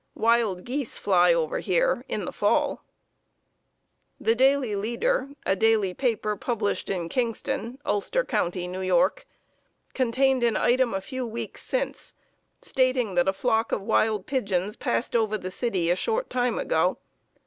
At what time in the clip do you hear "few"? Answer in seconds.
11.01-11.27